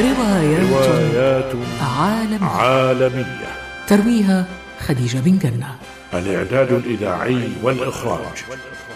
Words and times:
روايات, 0.00 0.70
روايات 0.72 1.52
عالمية. 1.98 2.46
عالمية. 2.48 3.50
ترويها 3.86 4.44
خديجة 4.78 5.18
بن 5.18 5.38
جنة. 5.38 5.76
الإعداد 6.14 6.72
الإذاعي 6.72 7.48
والإخراج 7.62 8.44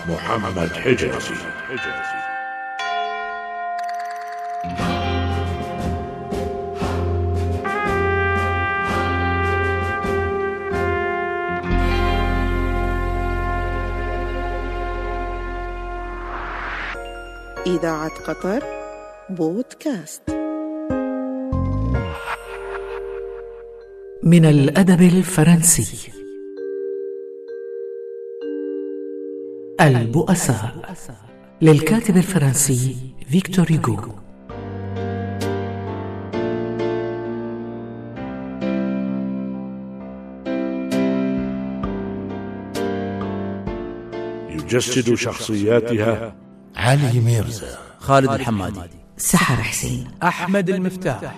محمد 0.09 0.73
حجازي. 0.73 1.35
إذاعة 17.67 18.11
قطر 18.27 18.63
بودكاست. 19.31 20.44
من 24.27 24.45
الأدب 24.45 25.03
الفرنسي. 25.03 26.13
البؤساء. 29.81 30.95
للكاتب 31.63 32.17
الفرنسي 32.17 32.97
فيكتور 33.29 33.67
هيغو. 33.71 34.13
يجسد 44.49 45.15
شخصياتها. 45.15 46.37
علي 46.77 47.21
ميرزا. 47.21 47.79
خالد 47.99 48.31
الحمادي. 48.31 48.81
سحر 49.17 49.63
حسين. 49.63 50.09
أحمد 50.23 50.71
المفتاح. 50.71 51.37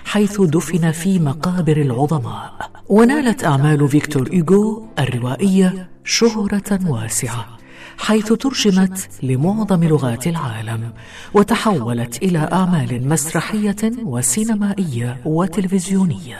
حيث 0.05 0.41
دفن 0.41 0.91
في 0.91 1.19
مقابر 1.19 1.77
العظماء. 1.77 2.71
ونالت 2.89 3.43
أعمال 3.43 3.89
فيكتور 3.89 4.29
إيغو 4.33 4.87
الروائية 4.99 5.89
شهرة 6.03 6.79
واسعة. 6.85 7.56
حيث 7.97 8.33
ترجمت 8.33 9.09
لمعظم 9.23 9.83
لغات 9.83 10.27
العالم 10.27 10.93
وتحولت 11.33 12.23
إلى 12.23 12.49
أعمال 12.53 13.09
مسرحية 13.09 13.91
وسينمائية 14.03 15.17
وتلفزيونية. 15.25 16.39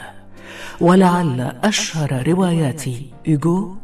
ولعل 0.80 1.40
أشهر 1.40 2.28
روايات 2.28 2.82
إيغو 3.28 3.76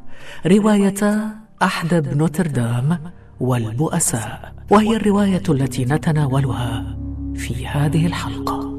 روايتا 0.47 1.31
أحدب 1.63 2.17
نوتردام 2.17 2.99
والبؤساء 3.41 4.55
وهي 4.71 4.97
الرواية 4.97 5.43
التي 5.49 5.85
نتناولها 5.85 6.97
في 7.35 7.67
هذه 7.67 8.07
الحلقة. 8.07 8.74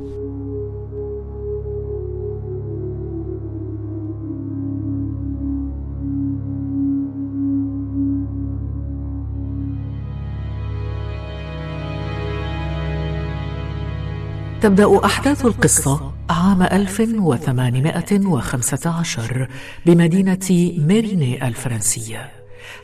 تبدأ 14.65 15.05
أحداث 15.05 15.45
القصة 15.45 16.11
عام 16.29 16.63
1815 16.63 19.47
بمدينة 19.85 20.73
ميريني 20.77 21.47
الفرنسية 21.47 22.31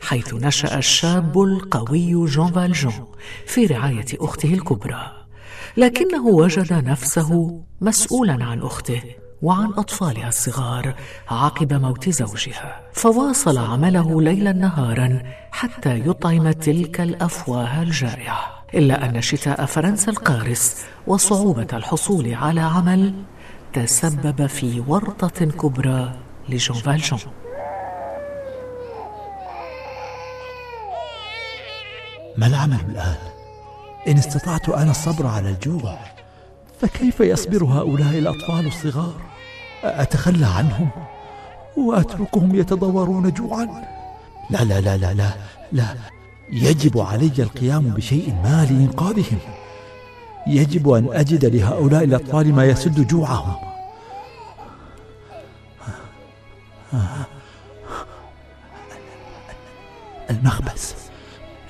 حيث 0.02 0.34
نشأ 0.34 0.78
الشاب 0.78 1.42
القوي 1.42 2.26
جون 2.26 2.52
فالجون 2.52 3.06
في 3.46 3.66
رعاية 3.66 4.06
أخته 4.20 4.54
الكبرى 4.54 5.12
لكنه 5.76 6.26
وجد 6.26 6.72
نفسه 6.72 7.60
مسؤولا 7.80 8.44
عن 8.44 8.62
أخته 8.62 9.02
وعن 9.42 9.72
أطفالها 9.76 10.28
الصغار 10.28 10.94
عقب 11.28 11.72
موت 11.72 12.08
زوجها. 12.08 12.80
فواصل 12.92 13.58
عمله 13.58 14.22
ليلا 14.22 14.52
نهارا 14.52 15.22
حتى 15.52 15.98
يطعم 15.98 16.52
تلك 16.52 17.00
الأفواه 17.00 17.82
الجائعة. 17.82 18.61
إلا 18.74 19.04
أن 19.04 19.20
شتاء 19.20 19.66
فرنسا 19.66 20.10
القارس 20.10 20.76
وصعوبة 21.06 21.66
الحصول 21.72 22.34
على 22.34 22.60
عمل 22.60 23.14
تسبب 23.72 24.46
في 24.46 24.82
ورطة 24.88 25.44
كبرى 25.44 26.12
لجون 26.48 26.76
فالجون 26.76 27.20
ما 32.36 32.46
العمل 32.46 32.80
الآن؟ 32.88 33.16
إن 34.08 34.18
استطعت 34.18 34.68
أنا 34.68 34.90
الصبر 34.90 35.26
على 35.26 35.50
الجوع 35.50 35.98
فكيف 36.80 37.20
يصبر 37.20 37.64
هؤلاء 37.64 38.18
الأطفال 38.18 38.66
الصغار؟ 38.66 39.20
أتخلى 39.84 40.46
عنهم 40.46 40.90
وأتركهم 41.76 42.54
يتضورون 42.54 43.30
جوعا؟ 43.30 43.84
لا 44.50 44.64
لا 44.64 44.80
لا 44.80 44.96
لا 44.96 45.14
لا 45.14 45.30
لا 45.72 45.94
يجب 46.52 46.98
علي 46.98 47.32
القيام 47.38 47.82
بشيء 47.82 48.34
ما 48.34 48.66
لإنقاذهم. 48.70 49.38
يجب 50.46 50.90
أن 50.90 51.08
أجد 51.12 51.44
لهؤلاء 51.44 52.04
الأطفال 52.04 52.54
ما 52.54 52.64
يسد 52.64 53.06
جوعهم. 53.06 53.56
المخبز. 60.30 60.94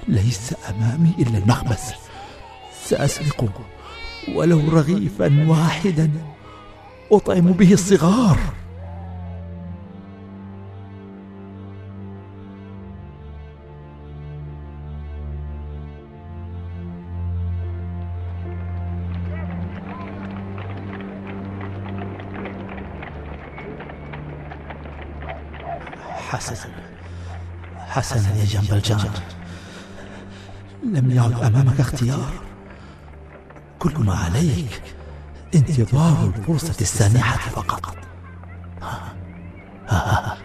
ليس 0.08 0.54
أمامي 0.70 1.14
إلا 1.18 1.38
المخبز. 1.38 1.92
سأسرقه 2.84 3.52
ولو 4.34 4.60
رغيفا 4.68 5.48
واحدا. 5.48 6.10
أطعم 7.12 7.52
به 7.52 7.72
الصغار. 7.72 8.38
حسنا 26.32 26.74
حسنا 27.78 28.36
يا 28.36 28.44
جنب 28.44 28.72
الجان 28.72 29.10
لم 30.84 31.10
يعد 31.10 31.42
أمامك 31.42 31.80
اختيار 31.80 32.32
كل 33.78 33.92
ما 33.98 34.14
عليك 34.14 34.82
انتظار 35.54 36.32
الفرصة 36.36 36.80
السانحة 36.80 37.50
فقط 37.50 37.96
ها, 38.82 39.14
ها, 39.88 40.36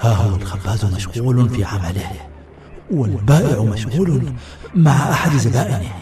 ها 0.00 0.14
هو 0.14 0.36
الخباز 0.36 0.84
مشغول 0.84 1.48
في 1.48 1.64
عمله 1.64 2.12
والبائع 2.90 3.62
مشغول 3.62 4.32
مع 4.74 5.10
أحد 5.12 5.32
زبائنه 5.36 5.92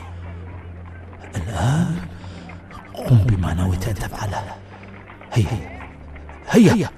الآن 1.36 1.96
قم 2.94 3.16
بما 3.16 3.54
نويت 3.54 3.88
أن 3.88 3.94
تفعله 3.94 4.42
هيا 5.32 5.80
هيا 6.50 6.90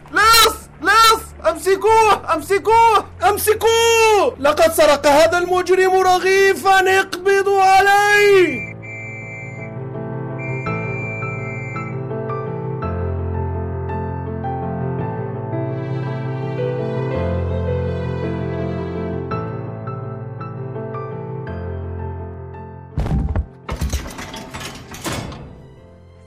أمسكوه! 2.34 3.04
أمسكوه! 3.28 4.36
لقد 4.40 4.72
سرق 4.72 5.06
هذا 5.06 5.38
المجرم 5.38 5.94
رغيفا 5.94 7.00
اقبضوا 7.00 7.62
عليه! 7.62 8.72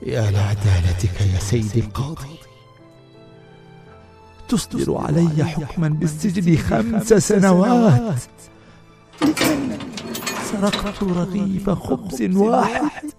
يا 0.02 0.30
لعدالتك 0.30 1.20
يا 1.34 1.38
سيدي 1.38 1.80
القاضي. 1.80 2.38
تصدر 4.48 4.96
علي 4.96 5.44
حكما 5.44 5.88
بالسجن 5.88 6.56
خمس 6.56 7.14
سنوات. 7.14 8.20
لأني 9.20 9.78
سرقت 10.52 11.02
رغيف 11.02 11.70
خبز 11.70 12.22
واحد. 12.36 13.10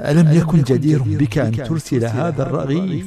ألم 0.00 0.32
يكن 0.32 0.62
جدير 0.62 1.02
بك 1.02 1.38
أن 1.38 1.52
ترسل 1.52 2.04
هذا 2.04 2.42
الرغيف؟ 2.42 3.06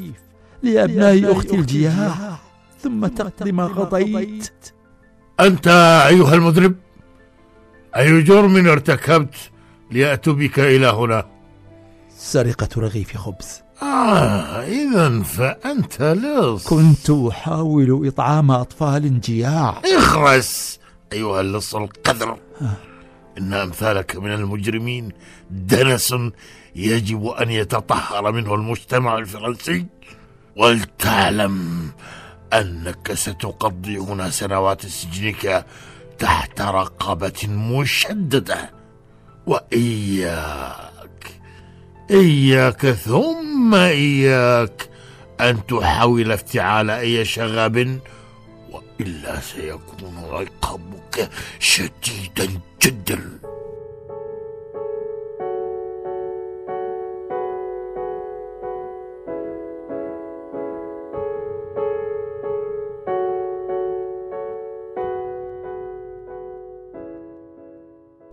لأبناء 0.63 1.31
أختي 1.31 1.55
الجياع. 1.55 2.37
ثم 2.81 3.07
تقضي 3.07 3.51
ما 3.51 3.65
قضيت 3.65 4.51
أنت 5.39 5.67
أيها 6.07 6.35
المذنب 6.35 6.75
أي 7.95 8.21
جرم 8.21 8.67
ارتكبت 8.67 9.35
ليأتوا 9.91 10.33
بك 10.33 10.59
إلى 10.59 10.87
هنا؟ 10.87 11.25
سرقة 12.17 12.69
رغيف 12.77 13.17
خبز. 13.17 13.62
آه 13.83 14.63
إذا 14.63 15.23
فأنت 15.23 16.01
لص. 16.01 16.67
كنت 16.67 17.09
أحاول 17.09 18.07
إطعام 18.07 18.51
أطفال 18.51 19.21
جياع. 19.21 19.81
اخرس 19.97 20.79
أيها 21.13 21.41
اللص 21.41 21.75
القذر. 21.75 22.37
إن 23.37 23.53
أمثالك 23.53 24.15
من 24.15 24.33
المجرمين 24.33 25.11
دنس 25.51 26.15
يجب 26.75 27.27
أن 27.27 27.49
يتطهر 27.49 28.31
منه 28.31 28.53
المجتمع 28.53 29.17
الفرنسي. 29.17 29.85
ولتعلم 30.55 31.89
أنك 32.53 33.13
ستقضي 33.13 33.97
هنا 33.97 34.29
سنوات 34.29 34.85
سجنك 34.85 35.65
تحت 36.19 36.61
رقبة 36.61 37.47
مشددة. 37.47 38.71
وإياك. 39.47 40.92
إياك 42.11 42.91
ثم 42.91 43.75
إياك 43.75 44.89
أن 45.41 45.65
تحاول 45.65 46.31
افتعال 46.31 46.89
أي 46.89 47.25
شغب 47.25 47.99
وإلا 48.71 49.39
سيكون 49.39 50.15
عقابك 50.31 51.29
شديدا 51.59 52.47
جدا. 52.81 53.19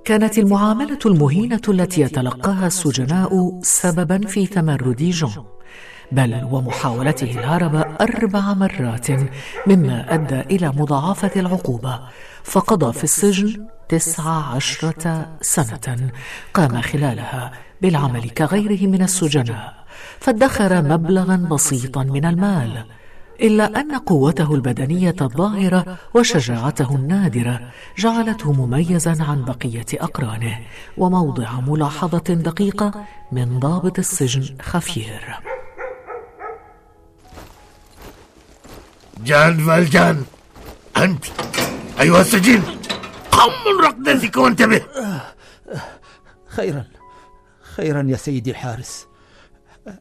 كانت 0.05 0.39
المعاملة 0.39 0.99
المهينة 1.07 1.61
التي 1.69 2.01
يتلقاها 2.01 2.67
السجناء 2.67 3.61
سببا 3.63 4.27
في 4.27 4.47
تمرد 4.47 5.03
جون 5.03 5.45
بل 6.13 6.49
ومحاولته 6.51 7.31
الهرب 7.31 7.75
أربع 8.01 8.55
مرات 8.55 9.11
مما 9.67 10.15
أدى 10.15 10.41
إلى 10.41 10.69
مضاعفة 10.69 11.31
العقوبة 11.37 12.01
فقضى 12.45 12.93
في 12.93 13.05
السجن 13.05 13.67
تسع 13.89 14.31
عشرة 14.31 15.29
سنة 15.41 16.11
قام 16.55 16.81
خلالها 16.81 17.53
بالعمل 17.83 18.31
كغيره 18.31 18.87
من 18.87 19.03
السجناء 19.03 19.75
فادخر 20.21 20.83
مبلغا 20.83 21.37
بسيطا 21.37 22.03
من 22.03 22.25
المال. 22.25 22.85
إلا 23.43 23.81
أن 23.81 23.95
قوته 23.95 24.55
البدنية 24.55 25.15
الظاهرة 25.21 25.99
وشجاعته 26.15 26.97
النادرة 26.97 27.61
جعلته 27.99 28.53
مميزا 28.53 29.17
عن 29.21 29.45
بقية 29.45 29.87
أقرانه 29.95 30.59
وموضع 30.97 31.61
ملاحظة 31.61 32.19
دقيقة 32.19 33.05
من 33.33 33.59
ضابط 33.61 33.99
السجن 33.99 34.57
خفير. 34.63 35.39
جان 39.25 39.67
فالجان 39.67 40.25
أنت 40.97 41.25
أيها 42.01 42.21
السجين 42.21 42.63
قم 43.31 43.51
من 43.67 43.85
رقدتك 43.85 44.37
وانتبه. 44.37 44.83
خيرا 46.47 46.85
خيرا 47.77 48.03
يا 48.09 48.17
سيدي 48.17 48.51
الحارس 48.51 49.07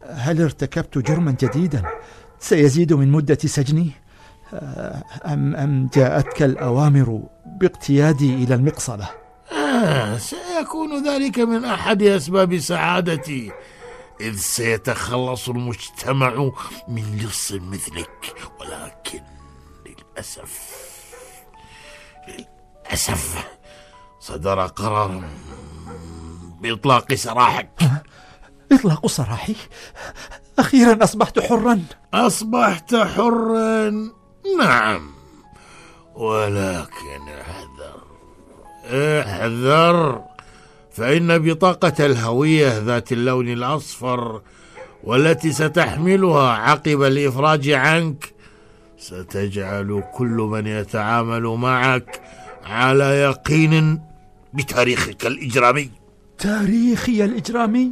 هل 0.09 0.41
ارتكبت 0.41 0.97
جرما 0.97 1.35
جديدا؟ 1.41 1.83
سيزيد 2.39 2.93
من 2.93 3.11
مدة 3.11 3.37
سجني؟ 3.45 3.91
أم, 5.25 5.55
أم 5.55 5.89
جاءتك 5.93 6.43
الأوامر 6.43 7.23
باقتيادي 7.45 8.33
إلى 8.33 8.55
المقصلة؟ 8.55 9.09
آه 9.51 10.17
سيكون 10.17 11.07
ذلك 11.07 11.39
من 11.39 11.65
أحد 11.65 12.03
أسباب 12.03 12.57
سعادتي 12.57 13.51
إذ 14.21 14.35
سيتخلص 14.35 15.49
المجتمع 15.49 16.51
من 16.87 17.17
لص 17.17 17.51
مثلك 17.51 18.35
ولكن 18.59 19.21
للأسف 19.85 20.59
للأسف 22.27 23.47
صدر 24.19 24.67
قرار 24.67 25.23
بإطلاق 26.61 27.13
سراحك. 27.13 27.69
إطلاق 28.71 29.07
سراحي. 29.07 29.55
أخيرا 30.59 31.03
أصبحت 31.03 31.39
حرا. 31.39 31.81
أصبحت 32.13 32.95
حرا 32.95 33.89
نعم. 34.59 35.11
ولكن 36.15 37.21
احذر. 37.41 38.01
احذر. 39.21 40.21
فإن 40.91 41.39
بطاقة 41.39 42.05
الهوية 42.05 42.77
ذات 42.77 43.11
اللون 43.11 43.47
الأصفر 43.47 44.41
والتي 45.03 45.51
ستحملها 45.51 46.51
عقب 46.51 47.01
الإفراج 47.03 47.69
عنك 47.69 48.33
ستجعل 48.97 50.03
كل 50.13 50.47
من 50.51 50.67
يتعامل 50.67 51.43
معك 51.43 52.21
على 52.65 53.03
يقين 53.03 54.01
بتاريخك 54.53 55.25
الإجرامي. 55.25 55.91
تاريخي 56.37 57.25
الإجرامي؟ 57.25 57.91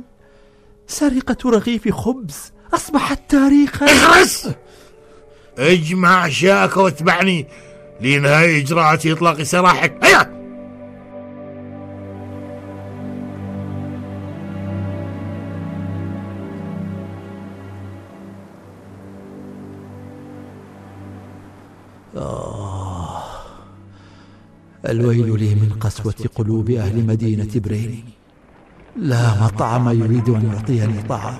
سرقة 0.88 1.50
رغيف 1.50 1.94
خبز. 1.94 2.52
أصبحت 2.74 3.20
تاريخا. 3.30 3.86
اخرس 3.86 4.50
اجمع 5.58 6.28
أشياءك 6.28 6.78
واتبعني 6.78 7.48
لإنهاء 8.02 8.58
إجراءات 8.58 9.06
إطلاق 9.06 9.42
سراحك. 9.44 9.94
هيا! 10.04 10.38
الويل 24.90 25.40
لي 25.40 25.56
من 25.56 25.78
قسوة 25.80 26.30
قلوب 26.36 26.70
أهل 26.70 27.06
مدينة 27.06 27.50
بريني. 27.56 28.04
لا 28.98 29.44
مطعم 29.44 29.90
يريد 29.90 30.30
أن 30.30 30.52
يعطيني 30.54 31.02
طعام 31.10 31.38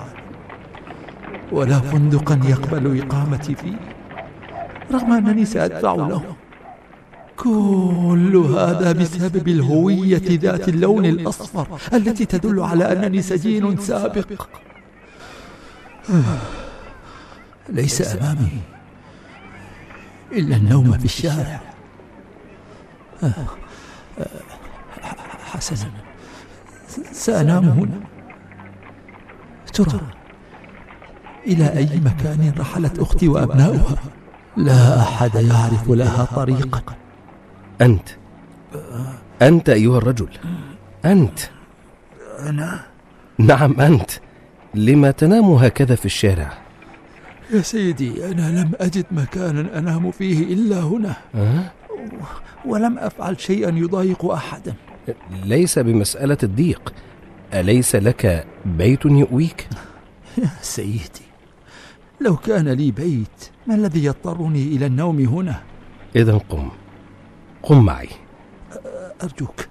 ولا 1.52 1.80
فندقا 1.80 2.40
يقبل 2.44 3.00
إقامتي 3.00 3.54
فيه 3.54 3.76
رغم 4.92 5.12
أنني 5.12 5.44
سأدفع 5.44 5.94
له. 5.94 6.22
كل 7.36 8.36
هذا 8.36 8.92
بسبب 8.92 9.48
الهوية 9.48 10.38
ذات 10.38 10.68
اللون 10.68 11.04
الأصفر 11.04 11.78
التي 11.92 12.26
تدل 12.26 12.60
على 12.60 12.92
أنني 12.92 13.22
سجين 13.22 13.76
سابق. 13.76 14.48
ليس 17.68 18.16
أمامي 18.16 18.58
إلا 20.32 20.56
النوم 20.56 20.98
في 20.98 21.04
الشارع. 21.04 21.60
حسنا. 25.52 26.07
سأنام 27.12 27.64
هنا. 27.64 28.00
ترى 29.72 30.00
إلى 31.46 31.76
أي 31.76 32.00
مكان 32.00 32.52
رحلت 32.58 32.98
أختي 32.98 33.28
وأبناؤها؟ 33.28 33.96
لا 34.56 35.02
أحد 35.02 35.34
يعرف 35.34 35.90
لها 35.90 36.24
طريقا. 36.24 36.82
أنت. 37.80 38.08
أنت 39.42 39.68
أيها 39.68 39.98
الرجل. 39.98 40.28
أنت. 41.04 41.38
أنا؟ 42.38 42.80
نعم 43.38 43.80
أنت. 43.80 44.10
لما 44.74 45.10
تنام 45.10 45.44
هكذا 45.44 45.94
في 45.94 46.04
الشارع؟ 46.04 46.52
يا 47.50 47.60
سيدي 47.60 48.26
أنا 48.26 48.60
لم 48.60 48.72
أجد 48.80 49.06
مكانا 49.10 49.78
أنام 49.78 50.10
فيه 50.10 50.54
إلا 50.54 50.80
هنا. 50.80 51.16
أه؟ 51.34 51.72
ولم 52.66 52.98
أفعل 52.98 53.40
شيئا 53.40 53.70
يضايق 53.70 54.24
أحدا. 54.24 54.74
ليس 55.44 55.78
بمسألة 55.78 56.38
الضيق. 56.42 56.94
أليس 57.54 57.96
لك 57.96 58.46
بيت 58.64 59.04
يؤويك؟ 59.04 59.68
يا 60.38 60.50
سيدي 60.60 61.28
لو 62.20 62.36
كان 62.36 62.68
لي 62.68 62.90
بيت 62.90 63.50
ما 63.66 63.74
الذي 63.74 64.04
يضطرني 64.04 64.62
إلى 64.62 64.86
النوم 64.86 65.20
هنا؟ 65.20 65.62
إذا 66.16 66.36
قم. 66.36 66.68
قم 67.62 67.84
معي. 67.84 68.08
أرجوك 69.22 69.68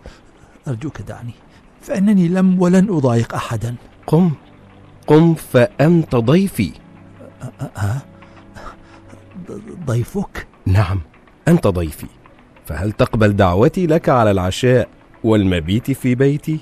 أرجوك 0.68 1.02
دعني 1.02 1.34
فإنني 1.82 2.28
لم 2.28 2.62
ولن 2.62 2.90
أضايق 2.90 3.36
أحدا. 3.36 3.76
قم. 4.08 4.32
قم 5.08 5.34
فأنت 5.34 6.16
ضيفي. 6.16 6.72
أه؟ 7.62 8.02
ضيفك؟ 9.86 10.48
نعم 10.66 11.02
أنت 11.48 11.68
ضيفي. 11.68 12.08
فهل 12.66 12.92
تقبل 12.92 13.36
دعوتي 13.36 13.88
لك 13.88 14.10
على 14.10 14.32
العشاء؟ 14.32 14.97
والمبيت 15.24 15.92
في 15.92 16.16
بيتي. 16.16 16.60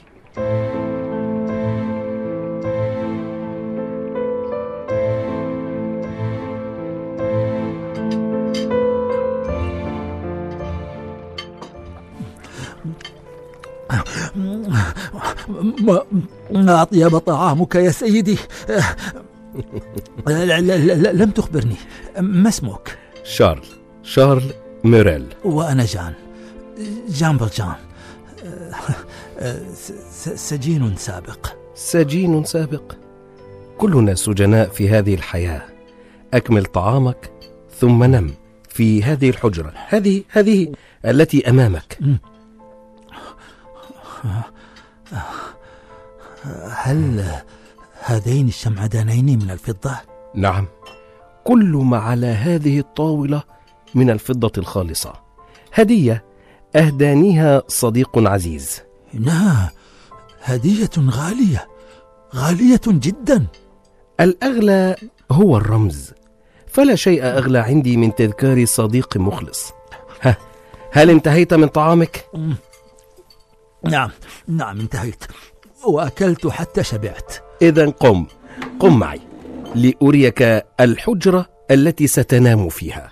ما 16.51 16.81
أطيب 16.81 17.17
طعامك 17.17 17.75
يا 17.75 17.91
سيدي؟ 17.91 18.37
لا 20.27 20.45
لا 20.45 20.77
لا 20.77 21.23
لم 21.23 21.29
تخبرني. 21.31 21.75
ما 22.19 22.49
اسمك؟ 22.49 22.97
شارل 23.23 23.65
شارل 24.03 24.53
ميريل. 24.83 25.27
وأنا 25.45 25.85
جان 25.85 26.13
جان 27.09 27.37
بلجان 27.37 27.75
سجين 30.35 30.95
سابق. 30.95 31.47
سجين 31.75 32.43
سابق. 32.43 32.93
كلنا 33.77 34.15
سجناء 34.15 34.69
في 34.69 34.89
هذه 34.89 35.15
الحياة. 35.15 35.61
أكمل 36.33 36.65
طعامك 36.65 37.31
ثم 37.79 38.03
نم 38.03 38.33
في 38.69 39.03
هذه 39.03 39.29
الحجرة. 39.29 39.73
هذه 39.87 40.23
هذه 40.29 40.73
التي 41.05 41.49
أمامك. 41.49 41.99
هل 46.69 47.25
هذين 48.01 48.47
الشمعدانين 48.47 49.39
من 49.39 49.51
الفضة؟ 49.51 49.95
نعم. 50.35 50.67
كل 51.43 51.71
ما 51.75 51.97
على 51.97 52.27
هذه 52.27 52.79
الطاولة 52.79 53.43
من 53.95 54.09
الفضة 54.09 54.51
الخالصة. 54.57 55.13
هدية 55.73 56.25
أهدانيها 56.75 57.63
صديق 57.67 58.09
عزيز. 58.17 58.81
إنها 59.13 59.71
هدية 60.41 60.89
غالية 60.97 61.67
غالية 62.35 62.81
جدا. 62.87 63.47
الأغلى 64.19 64.95
هو 65.31 65.57
الرمز. 65.57 66.11
فلا 66.67 66.95
شيء 66.95 67.23
أغلى 67.23 67.59
عندي 67.59 67.97
من 67.97 68.15
تذكار 68.15 68.65
صديق 68.65 69.17
مخلص. 69.17 69.71
ها 70.21 70.37
هل 70.91 71.09
انتهيت 71.09 71.53
من 71.53 71.67
طعامك؟ 71.67 72.25
نعم 73.83 74.09
نعم 74.47 74.79
انتهيت. 74.79 75.23
وأكلت 75.87 76.47
حتى 76.47 76.83
شبعت. 76.83 77.33
إذا 77.61 77.89
قم 77.89 78.25
قم 78.79 78.99
معي 78.99 79.21
لأريك 79.75 80.41
الحجرة 80.79 81.49
التي 81.71 82.07
ستنام 82.07 82.69
فيها. 82.69 83.11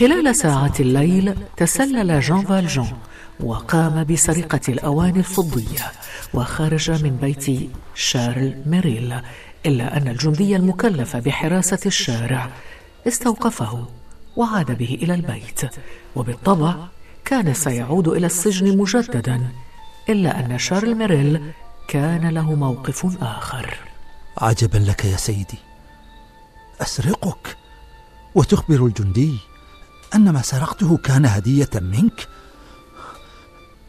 خلال 0.00 0.36
ساعات 0.36 0.80
الليل 0.80 1.34
تسلل 1.56 2.20
جان 2.20 2.42
فالجون 2.42 2.98
وقام 3.40 4.04
بسرقة 4.04 4.60
الأواني 4.68 5.18
الفضية 5.18 5.92
وخرج 6.34 6.90
من 6.90 7.16
بيت 7.16 7.70
شارل 7.94 8.62
ميريل 8.66 9.14
إلا 9.66 9.96
أن 9.96 10.08
الجندي 10.08 10.56
المكلف 10.56 11.16
بحراسة 11.16 11.78
الشارع 11.86 12.50
استوقفه 13.08 13.86
وعاد 14.36 14.78
به 14.78 14.98
إلى 15.02 15.14
البيت. 15.14 15.60
وبالطبع 16.16 16.74
كان 17.24 17.54
سيعود 17.54 18.08
إلى 18.08 18.26
السجن 18.26 18.78
مجددا 18.78 19.48
إلا 20.08 20.40
أن 20.40 20.58
شارل 20.58 20.94
ميريل 20.94 21.52
كان 21.88 22.28
له 22.28 22.54
موقف 22.54 23.22
آخر. 23.22 23.78
عجبا 24.38 24.78
لك 24.78 25.04
يا 25.04 25.16
سيدي. 25.16 25.58
أسرقك 26.80 27.56
وتخبر 28.34 28.86
الجندي. 28.86 29.49
أن 30.14 30.30
ما 30.30 30.42
سرقته 30.42 30.96
كان 30.96 31.26
هدية 31.26 31.70
منك؟ 31.74 32.28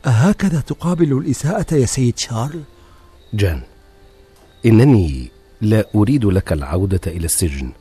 أهكذا 0.05 0.59
تقابل 0.61 1.17
الإساءة 1.17 1.73
يا 1.75 1.85
سيد 1.85 2.17
شارل؟ 2.17 2.63
جان 3.33 3.61
إنني 4.65 5.31
لا 5.61 5.85
أريد 5.95 6.25
لك 6.25 6.53
العودة 6.53 7.01
إلى 7.07 7.25
السجن 7.25 7.71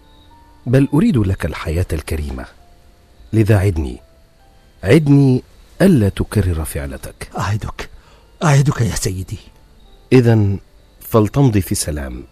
بل 0.66 0.88
أريد 0.94 1.16
لك 1.16 1.46
الحياة 1.46 1.86
الكريمة. 1.92 2.46
لذا 3.32 3.58
عدني 3.58 3.98
عدني 4.84 5.42
ألا 5.82 6.08
تكرر 6.08 6.64
فعلتك. 6.64 7.30
أعدك 7.38 7.90
أعدك 8.44 8.80
يا 8.80 8.94
سيدي. 8.94 9.38
إذا 10.12 10.56
فلتمضي 11.00 11.60
في 11.60 11.74
سلام 11.74 12.24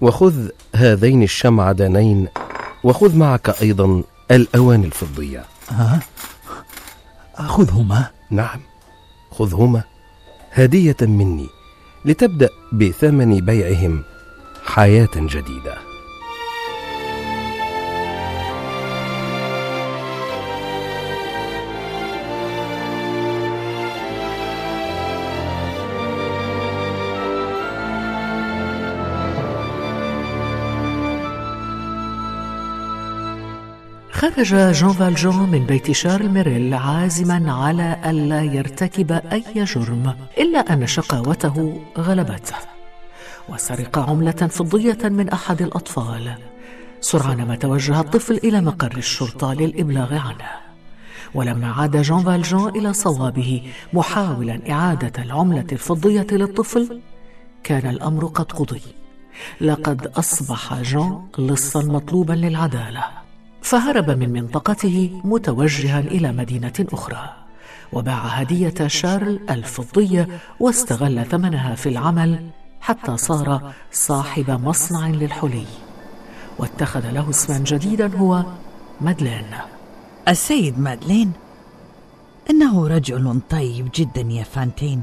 وخذ 0.00 0.48
هذين 0.74 1.22
الشمعدانين 1.22 2.28
وخذ 2.84 3.16
معك 3.16 3.62
أيضا 3.62 4.02
الأواني 4.30 4.86
الفضية 4.86 5.44
ها؟ 5.70 6.00
أخذهما؟ 7.36 8.10
نعم 8.30 8.60
خذهما 9.30 9.82
هدية 10.52 10.96
مني 11.02 11.46
لتبدأ 12.04 12.48
بثمن 12.72 13.40
بيعهم 13.40 14.02
حياة 14.64 15.08
جديدة 15.16 15.89
خرج 34.20 34.54
جان 34.72 34.92
فالجون 34.92 35.50
من 35.50 35.66
بيت 35.66 35.90
شارل 35.90 36.28
ميريل 36.28 36.74
عازما 36.74 37.52
على 37.52 37.96
ألا 38.04 38.42
يرتكب 38.42 39.12
أي 39.12 39.44
جرم 39.56 40.14
إلا 40.38 40.58
أن 40.72 40.86
شقاوته 40.86 41.80
غلبته. 41.98 42.54
وسرق 43.48 43.98
عملة 43.98 44.32
فضية 44.32 44.98
من 45.04 45.28
أحد 45.28 45.62
الأطفال. 45.62 46.34
سرعان 47.00 47.48
ما 47.48 47.56
توجه 47.56 48.00
الطفل 48.00 48.34
إلى 48.36 48.60
مقر 48.60 48.96
الشرطة 48.96 49.54
للإبلاغ 49.54 50.14
عنه. 50.14 50.50
ولما 51.34 51.72
عاد 51.72 51.96
جان 52.02 52.18
فالجون 52.18 52.76
إلى 52.76 52.92
صوابه 52.92 53.62
محاولا 53.92 54.60
إعادة 54.70 55.22
العملة 55.22 55.66
الفضية 55.72 56.26
للطفل 56.32 57.00
كان 57.64 57.90
الأمر 57.90 58.26
قد 58.26 58.52
قضي. 58.52 58.82
لقد 59.60 60.06
أصبح 60.06 60.74
جان 60.80 61.22
لصا 61.38 61.82
مطلوبا 61.82 62.32
للعدالة. 62.32 63.19
فهرب 63.62 64.10
من 64.10 64.32
منطقته 64.32 65.20
متوجها 65.24 66.00
إلى 66.00 66.32
مدينة 66.32 66.86
أخرى 66.92 67.30
وباع 67.92 68.26
هدية 68.26 68.86
شارل 68.86 69.40
الفضية 69.50 70.28
واستغل 70.60 71.24
ثمنها 71.24 71.74
في 71.74 71.88
العمل 71.88 72.50
حتى 72.80 73.16
صار 73.16 73.72
صاحب 73.92 74.50
مصنع 74.50 75.08
للحلي 75.08 75.66
واتخذ 76.58 77.10
له 77.10 77.30
اسما 77.30 77.58
جديدا 77.58 78.16
هو 78.16 78.44
مادلين. 79.00 79.46
السيد 80.28 80.78
مادلين 80.78 81.32
إنه 82.50 82.88
رجل 82.88 83.40
طيب 83.50 83.88
جدا 83.94 84.20
يا 84.20 84.44
فانتين. 84.44 85.02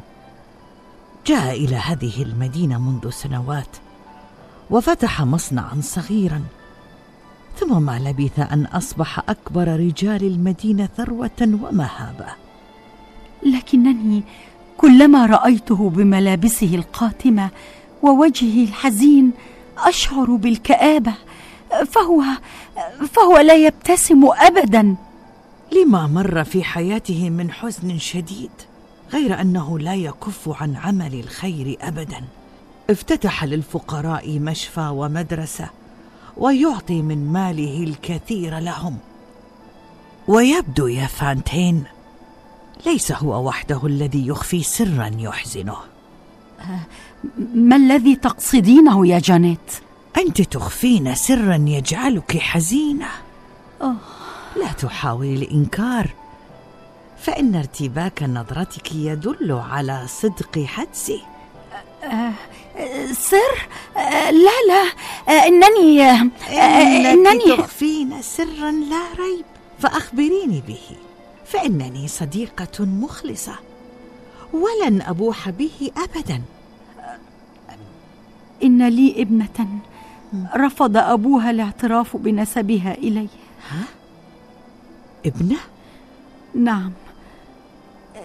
جاء 1.25 1.51
إلى 1.51 1.75
هذه 1.75 2.23
المدينة 2.23 2.77
منذ 2.77 3.09
سنوات 3.09 3.77
وفتح 4.69 5.21
مصنعا 5.21 5.81
صغيرا. 5.81 6.41
ثم 7.59 7.81
ما 7.81 7.99
لبث 7.99 8.39
أن 8.39 8.65
أصبح 8.65 9.19
أكبر 9.29 9.67
رجال 9.67 10.23
المدينة 10.23 10.89
ثروة 10.97 11.41
ومهابة. 11.41 12.27
لكنني 13.43 14.23
كلما 14.77 15.25
رأيته 15.25 15.89
بملابسه 15.89 16.75
القاتمة 16.75 17.49
ووجهه 18.03 18.63
الحزين 18.63 19.31
أشعر 19.77 20.35
بالكآبة 20.35 21.13
فهو 21.85 22.23
فهو 23.13 23.37
لا 23.37 23.53
يبتسم 23.53 24.25
أبدا. 24.25 24.95
لما 25.71 26.07
مر 26.07 26.43
في 26.43 26.63
حياته 26.63 27.29
من 27.29 27.51
حزن 27.51 27.97
شديد 27.97 28.51
غير 29.13 29.41
أنه 29.41 29.79
لا 29.79 29.95
يكف 29.95 30.61
عن 30.61 30.75
عمل 30.75 31.13
الخير 31.19 31.77
أبدا. 31.81 32.21
افتتح 32.89 33.43
للفقراء 33.43 34.39
مشفى 34.39 34.89
ومدرسة 34.93 35.69
ويعطي 36.37 37.01
من 37.01 37.33
ماله 37.33 37.83
الكثير 37.83 38.59
لهم. 38.59 38.97
ويبدو 40.27 40.87
يا 40.87 41.07
فانتين 41.07 41.83
ليس 42.85 43.11
هو 43.11 43.47
وحده 43.47 43.85
الذي 43.85 44.27
يخفي 44.27 44.63
سرا 44.63 45.11
يحزنه. 45.17 45.77
ما 47.53 47.75
الذي 47.75 48.15
تقصدينه 48.15 49.07
يا 49.07 49.19
جانيت؟ 49.19 49.71
أنت 50.17 50.41
تخفين 50.41 51.15
سرا 51.15 51.55
يجعلك 51.55 52.37
حزينة. 52.37 53.09
أوه. 53.81 53.95
لا 54.55 54.71
تحاولي 54.71 55.33
الإنكار 55.33 56.09
فإن 57.17 57.55
ارتباك 57.55 58.23
نظرتك 58.23 58.95
يدل 58.95 59.51
على 59.51 60.03
صدق 60.07 60.63
حدسي. 60.65 61.21
أه 62.03 62.31
سر؟ 63.11 63.67
لا 64.31 64.57
لا. 64.67 64.83
إنني 65.47 66.11
إنني 67.13 67.57
تخفين 67.57 68.21
سرا 68.21 68.71
لا 68.71 69.03
ريب. 69.19 69.45
فأخبريني 69.79 70.63
به. 70.67 70.97
فإنني 71.45 72.07
صديقة 72.07 72.85
مخلصة. 72.85 73.55
ولن 74.53 75.01
أبوح 75.01 75.49
به 75.49 75.91
ابدا. 75.97 76.41
إن 78.63 78.87
لي 78.87 79.21
ابنة 79.21 79.67
رفض 80.55 80.97
أبوها 80.97 81.49
الاعتراف 81.49 82.17
بنسبها 82.17 82.93
إليه. 82.93 83.27
ابنة؟ 85.25 85.57
نعم. 86.55 86.91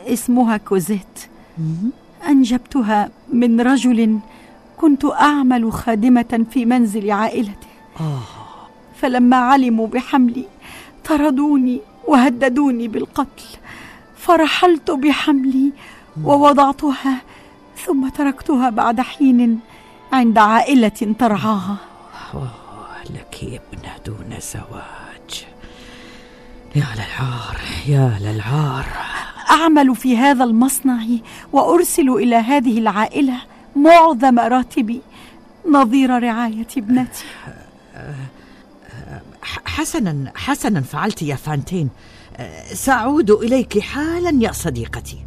اسمها 0.06 0.56
كوزيت. 0.56 1.18
أنجبتها 2.28 3.10
من 3.32 3.60
رجل 3.60 4.18
كنت 4.76 5.04
أعمل 5.04 5.72
خادمة 5.72 6.46
في 6.50 6.64
منزل 6.64 7.10
عائلته. 7.10 7.66
فلما 8.96 9.36
علموا 9.36 9.86
بحملي 9.86 10.44
طردوني 11.04 11.80
وهددوني 12.08 12.88
بالقتل. 12.88 13.44
فرحلت 14.16 14.90
بحملي 14.90 15.72
ووضعتها 16.24 17.20
ثم 17.86 18.08
تركتها 18.08 18.70
بعد 18.70 19.00
حين 19.00 19.60
عند 20.12 20.38
عائلة 20.38 21.14
ترعاها. 21.18 21.76
لك 23.10 23.38
ابنة 23.42 23.92
دون 24.06 24.38
زواج. 24.40 25.44
يا 26.76 26.86
للعار 26.94 27.60
يا 27.88 28.18
للعار. 28.20 28.86
أعمل 29.50 29.96
في 29.96 30.16
هذا 30.16 30.44
المصنع 30.44 31.04
وأرسل 31.52 32.08
إلى 32.10 32.36
هذه 32.36 32.78
العائلة 32.78 33.40
معظم 33.76 34.38
راتبي 34.38 35.00
نظير 35.70 36.22
رعاية 36.22 36.66
ابنتي. 36.76 37.24
حسنا 39.42 40.32
حسنا 40.34 40.80
فعلت 40.80 41.22
يا 41.22 41.36
فانتين. 41.36 41.88
أه، 42.36 42.74
سأعود 42.74 43.30
إليك 43.30 43.78
حالا 43.78 44.42
يا 44.42 44.52
صديقتي. 44.52 45.18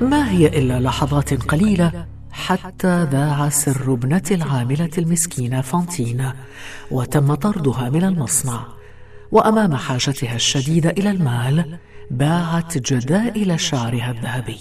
ما 0.00 0.30
هي 0.30 0.46
إلا 0.46 0.80
لحظات 0.80 1.34
قليلة 1.34 2.06
حتى 2.32 3.04
ذاع 3.04 3.48
سر 3.48 3.92
ابنة 3.92 4.22
العاملة 4.30 4.90
المسكينة 4.98 5.60
فانتينا 5.60 6.34
وتم 6.90 7.34
طردها 7.34 7.90
من 7.90 8.04
المصنع. 8.04 8.62
وأمام 9.32 9.76
حاجتها 9.76 10.34
الشديدة 10.34 10.90
إلى 10.90 11.10
المال 11.10 11.78
باعت 12.10 12.78
جدائل 12.78 13.60
شعرها 13.60 14.10
الذهبي. 14.10 14.58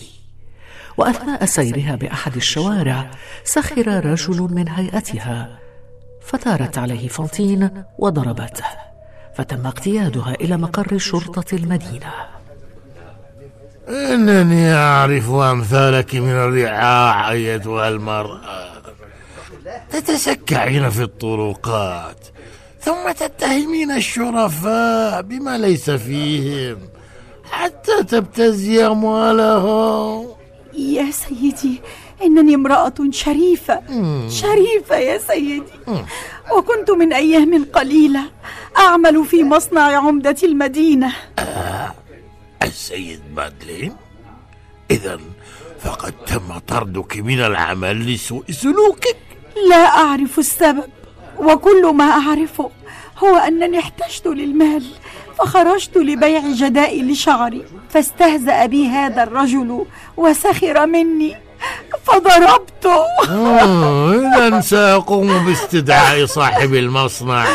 وأثناء 0.98 1.46
سيرها 1.46 1.96
بأحد 1.96 2.36
الشوارع 2.36 3.12
سخر 3.43 4.05
رجل 4.05 4.41
من 4.41 4.69
هيئتها. 4.69 5.60
فثارت 6.22 6.77
عليه 6.77 7.08
فانتين 7.08 7.84
وضربته. 8.00 8.65
فتم 9.36 9.67
اقتيادها 9.67 10.34
إلى 10.34 10.58
مقر 10.58 10.98
شرطة 10.98 11.55
المدينة. 11.55 12.38
إنني 13.89 14.74
أعرف 14.74 15.29
أمثالك 15.31 16.15
من 16.15 16.29
الرعاع 16.29 17.31
أيتها 17.31 17.88
المرأة. 17.88 18.69
تتسكعين 19.91 20.89
في 20.89 21.03
الطرقات 21.03 22.17
ثم 22.81 23.12
تتهمين 23.19 23.91
الشرفاء 23.91 25.22
بما 25.22 25.58
ليس 25.58 25.89
فيهم 25.89 26.78
حتى 27.52 28.04
تبتزي 28.04 28.88
أموالهم. 28.88 30.28
يا 30.73 31.12
سيدي 31.12 31.82
إنني 32.23 32.56
امرأة 32.56 32.93
شريفة. 33.12 33.80
شريفة 34.30 34.95
يا 34.95 35.17
سيدي. 35.17 35.63
وكنت 36.58 36.91
من 36.91 37.13
أيام 37.13 37.65
قليلة 37.73 38.23
أعمل 38.78 39.25
في 39.25 39.43
مصنع 39.43 39.82
عمدة 39.82 40.38
المدينة. 40.43 41.13
السيد 42.63 43.22
مادلين؟ 43.36 43.95
إذا 44.91 45.19
فقد 45.84 46.13
تم 46.28 46.58
طردك 46.67 47.17
من 47.17 47.39
العمل 47.39 48.13
لسوء 48.13 48.43
سلوكك. 48.52 49.17
لا 49.69 49.86
أعرف 49.86 50.39
السبب 50.39 50.89
وكل 51.38 51.93
ما 51.95 52.04
أعرفه 52.04 52.69
هو 53.17 53.36
أنني 53.36 53.80
احتجت 53.80 54.28
للمال 54.28 54.84
فخرجت 55.38 55.98
لبيع 55.98 56.41
جدائل 56.54 57.17
شعري 57.17 57.65
فاستهزأ 57.89 58.65
بي 58.65 58.88
هذا 58.88 59.24
الرجل 59.24 59.86
وسخر 60.17 60.86
مني 60.86 61.36
فضربته. 62.04 63.04
آه، 63.30 64.13
إذا 64.13 64.62
سأقوم 64.62 65.45
باستدعاء 65.45 66.26
صاحب 66.26 66.74
المصنع 66.74 67.45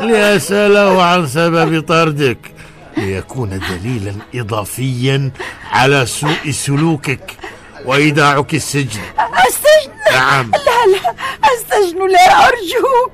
لأسأله 0.00 1.02
عن 1.02 1.26
سبب 1.26 1.82
طردك. 1.82 2.55
ليكون 2.96 3.60
دليلا 3.70 4.14
إضافيا 4.34 5.30
على 5.72 6.06
سوء 6.06 6.50
سلوكك 6.50 7.36
وإيداعك 7.84 8.54
السجن. 8.54 9.00
السجن؟ 9.46 9.92
نعم. 10.12 10.50
لا 10.50 10.86
لا 10.92 11.14
السجن 11.52 12.08
لا 12.08 12.48
أرجوك. 12.48 13.12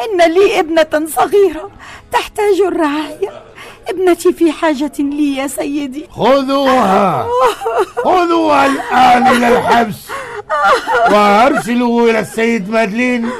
إن 0.00 0.32
لي 0.34 0.60
ابنة 0.60 1.06
صغيرة 1.16 1.70
تحتاج 2.12 2.60
الرعاية. 2.66 3.42
ابنتي 3.88 4.32
في 4.32 4.52
حاجة 4.52 4.92
لي 4.98 5.36
يا 5.36 5.46
سيدي. 5.46 6.06
خذوها. 6.10 7.26
خذوها 7.96 8.66
الآن 8.66 9.26
إلى 9.26 9.58
الحبس. 9.58 10.08
وأرسلوه 11.10 12.10
إلى 12.10 12.18
السيد 12.20 12.70
مادلين 12.70 13.30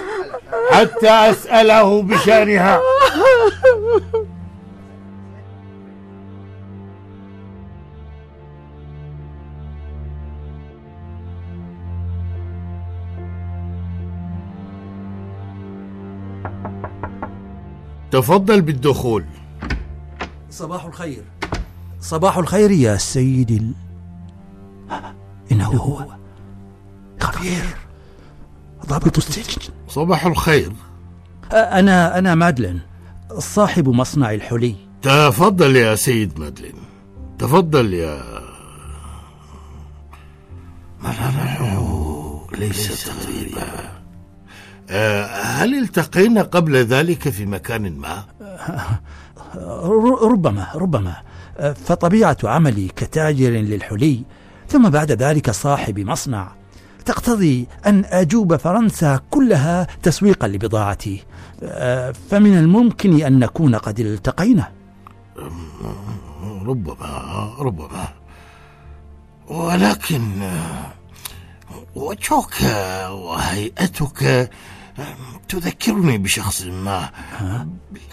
حتى 0.72 1.10
أسأله 1.10 2.02
بشأنها. 2.02 2.80
تفضل 18.10 18.62
بالدخول. 18.62 19.24
صباح 20.50 20.84
الخير. 20.84 21.24
صباح 22.00 22.38
الخير 22.38 22.70
يا 22.70 22.96
سيدي 22.96 23.56
ال... 23.56 23.72
إنه 25.52 25.68
هو. 25.68 26.06
خبير. 27.20 27.64
ضابط 28.86 29.16
السجن. 29.16 29.72
صباح 29.88 30.26
الخير. 30.26 30.72
أنا 31.52 32.18
أنا 32.18 32.34
مادلين 32.34 32.80
صاحب 33.38 33.88
مصنع 33.88 34.34
الحلي. 34.34 34.76
تفضل 35.02 35.76
يا 35.76 35.94
سيد 35.94 36.40
مادلين 36.40 36.74
تفضل 37.38 37.94
يا 37.94 38.22
ملامحه 41.02 42.46
ليست 42.58 43.10
غريبة 43.10 43.99
هل 44.90 45.82
التقينا 45.82 46.42
قبل 46.42 46.76
ذلك 46.76 47.28
في 47.28 47.46
مكان 47.46 47.98
ما؟ 47.98 48.24
ربما 50.32 50.66
ربما. 50.74 51.16
فطبيعة 51.84 52.36
عملي 52.44 52.88
كتاجر 52.88 53.50
للحلي 53.50 54.22
ثم 54.68 54.88
بعد 54.88 55.12
ذلك 55.12 55.50
صاحب 55.50 55.98
مصنع. 55.98 56.52
تقتضي 57.04 57.66
أن 57.86 58.04
أجوب 58.06 58.56
فرنسا 58.56 59.20
كلها 59.30 59.86
تسويقا 60.02 60.48
لبضاعتي. 60.48 61.22
أه، 61.62 62.14
فمن 62.30 62.58
الممكن 62.58 63.22
أن 63.22 63.38
نكون 63.38 63.74
قد 63.74 64.00
التقينا. 64.00 64.68
ربما 66.66 67.54
ربما. 67.58 68.08
ولكن 69.48 70.42
آه، 70.42 70.92
وجهك 71.94 72.62
وهيئتك 73.10 74.22
آه، 74.22 74.50
تذكرني 75.48 76.18
بشخص 76.18 76.62
ما. 76.62 77.10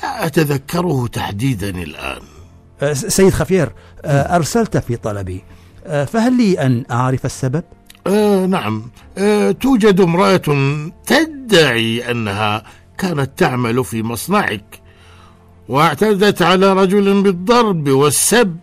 لا 0.03 0.25
أتذكره 0.25 1.07
تحديدا 1.07 1.69
الآن. 1.69 2.21
أه، 2.81 2.93
سيد 2.93 3.33
خفير 3.33 3.73
أه، 4.05 4.35
أرسلت 4.35 4.77
في 4.77 4.95
طلبي. 4.95 5.43
أه، 5.85 6.05
فهل 6.05 6.37
لي 6.37 6.59
أن 6.59 6.85
أعرف 6.91 7.25
السبب؟ 7.25 7.63
آه 8.07 8.45
نعم. 8.45 8.89
آه 9.17 9.51
توجد 9.51 10.01
امرأة 10.01 10.41
تدعي 11.05 12.11
أنها 12.11 12.63
كانت 12.97 13.29
تعمل 13.37 13.85
في 13.85 14.03
مصنعك 14.03 14.81
واعتدت 15.69 16.41
على 16.41 16.73
رجل 16.73 17.21
بالضرب 17.21 17.89
والسب 17.89 18.57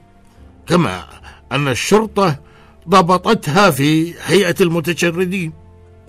كما 0.66 1.04
أن 1.52 1.68
الشرطة 1.68 2.36
ضبطتها 2.88 3.70
في 3.70 4.14
هيئة 4.24 4.54
المتشردين. 4.60 5.52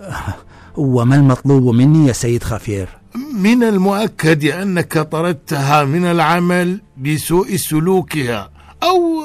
وما 0.76 1.16
المطلوب 1.16 1.74
مني 1.74 2.06
يا 2.08 2.12
سيد 2.12 2.42
خفير؟ 2.42 2.88
من 3.34 3.62
المؤكد 3.62 4.44
أنك 4.44 4.98
طردتها 4.98 5.84
من 5.84 6.04
العمل 6.04 6.80
بسوء 6.96 7.56
سلوكها 7.56 8.50
أو 8.82 9.24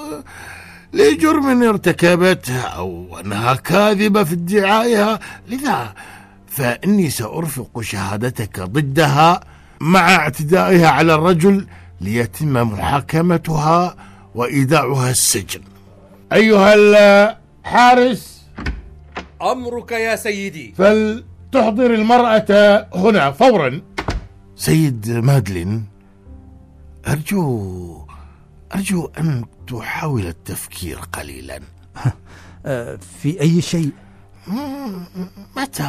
لجرم 0.94 1.64
ارتكبته 1.64 2.60
أو 2.62 3.20
أنها 3.20 3.54
كاذبة 3.56 4.24
في 4.24 4.34
ادعائها 4.34 5.20
لذا 5.48 5.94
فإني 6.48 7.10
سأرفق 7.10 7.82
شهادتك 7.82 8.60
ضدها 8.60 9.42
مع 9.82 10.16
اعتدائها 10.16 10.88
على 10.88 11.14
الرجل 11.14 11.68
ليتم 12.02 12.54
محاكمتها 12.54 13.96
وإيداعها 14.36 15.10
السجن 15.12 15.62
أيها 16.34 16.74
الحارس 16.74 18.42
أمرك 19.42 19.92
يا 19.92 20.16
سيدي 20.16 20.74
فلتحضر 21.52 21.94
المرأة 21.94 22.88
هنا 22.96 23.32
فورا. 23.32 23.82
سيد 24.56 25.12
مادلين 25.12 25.86
أرجو 27.08 28.06
أرجو 28.76 29.10
أن 29.18 29.46
تحاول 29.68 30.28
التفكير 30.28 31.00
قليلا. 31.14 31.60
آه، 32.66 33.00
في 33.22 33.42
أي 33.42 33.62
شيء؟ 33.62 33.90
متى 35.58 35.84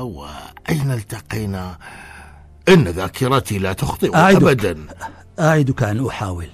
وأين 0.00 0.90
التقينا؟ 0.90 1.78
إن 2.68 2.84
ذاكرتي 2.84 3.58
لا 3.58 3.72
تخطئ 3.72 4.16
أعدك. 4.16 4.36
أبدا. 4.36 4.86
أعدك 5.40 5.82
أن 5.82 6.06
أحاول. 6.06 6.48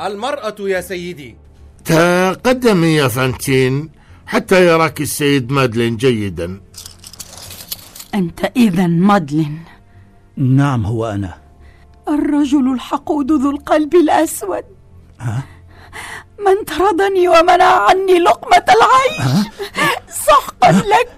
المرأة 0.00 0.56
يا 0.60 0.80
سيدي. 0.80 1.36
تقدمي 1.84 2.96
يا 2.96 3.08
فانتين. 3.08 3.99
حتى 4.30 4.66
يراك 4.66 5.00
السيد 5.00 5.52
مادلين 5.52 5.96
جيدا. 5.96 6.60
أنت 8.14 8.52
إذا 8.56 8.86
مادلين. 8.86 9.64
نعم 10.36 10.86
هو 10.86 11.06
أنا. 11.06 11.34
الرجل 12.08 12.72
الحقود 12.72 13.32
ذو 13.32 13.50
القلب 13.50 13.94
الأسود. 13.94 14.64
من 16.38 16.64
طردني 16.66 17.28
ومنع 17.28 17.88
عني 17.88 18.18
لقمة 18.18 18.64
العيش. 18.76 19.46
سحقا 20.26 20.72
لك 20.72 21.08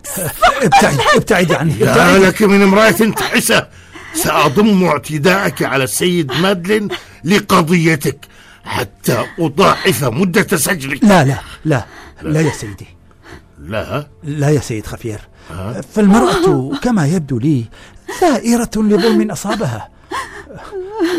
ابتعد 0.62 0.98
ابتعد 1.14 1.52
عني. 1.52 1.74
يا. 1.80 2.18
لك 2.18 2.42
من 2.42 2.62
امرأة 2.62 2.90
تحسة. 2.90 3.68
سأضم 4.14 4.84
اعتداءك 4.84 5.62
على 5.62 5.84
السيد 5.84 6.32
مادلين 6.32 6.88
لقضيتك 7.24 8.26
حتى 8.64 9.26
أضاعف 9.38 10.04
مدة 10.04 10.56
سجنك. 10.56 11.04
لا 11.04 11.24
لا 11.24 11.38
لا 11.64 11.86
لا 12.22 12.40
يا 12.40 12.50
سيدي. 12.50 12.86
لا. 13.68 14.06
لا 14.22 14.50
يا 14.50 14.60
سيد 14.60 14.86
خفير. 14.86 15.20
فالمرأة 15.92 16.70
كما 16.82 17.06
يبدو 17.06 17.38
لي 17.38 17.64
ثائرة 18.20 18.70
لظلم 18.76 19.30
أصابها. 19.30 19.88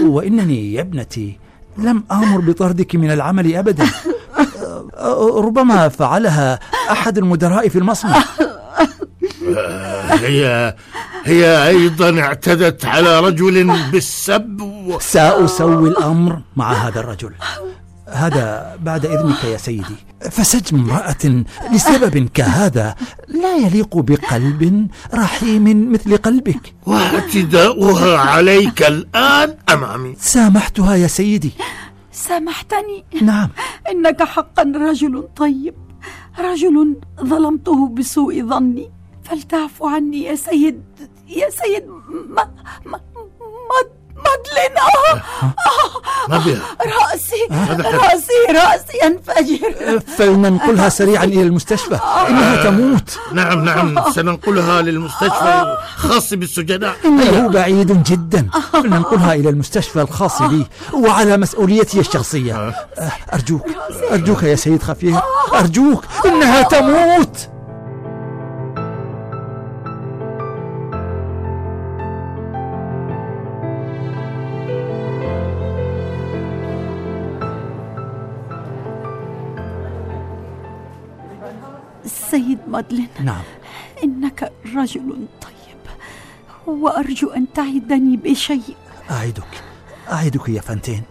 وإنني 0.03 0.73
يا 0.73 0.81
ابنتي 0.81 1.37
لم 1.77 2.03
آمر 2.11 2.41
بطردك 2.41 2.95
من 2.95 3.11
العمل 3.11 3.55
أبدا. 3.55 3.87
ربما 5.35 5.89
فعلها 5.89 6.59
أحد 6.91 7.17
المدراء 7.17 7.69
في 7.69 7.77
المصنع. 7.79 8.23
هي 10.09 10.75
هي 11.23 11.67
أيضا 11.67 12.19
اعتدت 12.19 12.85
على 12.85 13.19
رجل 13.19 13.71
بالسب 13.91 14.61
و... 14.61 14.99
سأسوي 14.99 15.89
الأمر 15.89 16.41
مع 16.55 16.73
هذا 16.73 16.99
الرجل. 16.99 17.31
هذا 18.13 18.77
بعد 18.83 19.05
إذنك 19.05 19.43
يا 19.43 19.57
سيدي. 19.57 19.95
فسجن 20.31 20.77
امرأة 20.79 21.43
لسبب 21.71 22.29
كهذا 22.33 22.95
لا 23.27 23.55
يليق 23.55 23.97
بقلب 23.97 24.87
رحيم 25.13 25.91
مثل 25.91 26.17
قلبك. 26.17 26.73
واعتداؤها 26.85 28.17
عليك 28.17 28.83
الآن 28.83 29.55
أمامي 29.73 30.15
سامحتها 30.19 30.95
يا 30.95 31.07
سيدي. 31.07 31.51
سامحتني؟ 32.11 33.03
نعم. 33.21 33.49
إنك 33.89 34.23
حقا 34.23 34.63
رجل 34.75 35.27
طيب 35.35 35.75
رجل 36.39 36.95
ظلمته 37.21 37.87
بسوء 37.87 38.43
ظني 38.43 38.91
فلتعفو 39.23 39.87
عني 39.87 40.23
يا 40.23 40.35
سيد 40.35 40.81
يا 41.27 41.49
سيد 41.49 41.83
ما 42.29 42.43
ما 42.85 42.99
ما 43.69 43.79
مادلين. 44.25 44.77
آه. 44.77 45.21
ما 46.29 46.37
بها 46.37 46.61
رأسي. 46.85 47.47
رأسي 47.85 48.39
رأسي 48.49 48.97
ينفجر. 49.03 49.99
فلننقلها 50.17 50.89
سريعا 50.89 51.23
إلى 51.23 51.41
المستشفى. 51.41 51.99
إنها 52.29 52.63
تموت. 52.63 53.19
نعم 53.33 53.65
نعم. 53.65 54.11
سننقلها 54.11 54.81
للمستشفى 54.81 55.77
الخاص 55.97 56.33
بالسجناء. 56.33 56.95
إنه 57.05 57.47
بعيد 57.47 58.03
جدا. 58.03 58.49
فلننقلها 58.73 59.33
إلى 59.33 59.49
المستشفى 59.49 60.01
الخاص 60.01 60.41
بي 60.41 60.67
وعلى 60.93 61.37
مسؤوليتي 61.37 61.99
الشخصية. 61.99 62.75
أرجوك 63.33 63.65
أرجوك 64.11 64.43
يا 64.43 64.55
سيد 64.55 64.83
خفير 64.83 65.19
أرجوك 65.53 66.05
إنها 66.25 66.61
تموت. 66.61 67.49
مادلين. 82.73 83.07
نعم. 83.23 83.45
إنك 84.03 84.51
رجل 84.75 85.27
طيب. 85.41 85.81
وأرجو 86.67 87.27
أن 87.29 87.45
تعدني 87.53 88.17
بشيء. 88.17 88.75
أعدك. 89.11 89.53
أعدك 90.11 90.49
يا 90.49 90.61
فانتين. 90.61 91.03